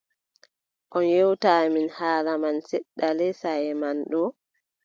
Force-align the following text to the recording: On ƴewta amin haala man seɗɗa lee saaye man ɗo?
On 0.97 1.05
ƴewta 1.13 1.49
amin 1.63 1.89
haala 1.97 2.33
man 2.43 2.57
seɗɗa 2.69 3.07
lee 3.17 3.33
saaye 3.41 3.71
man 3.81 3.97
ɗo? 4.11 4.21